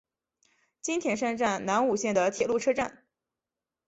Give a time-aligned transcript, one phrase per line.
[0.81, 3.05] 津田山站南武线的铁路车站。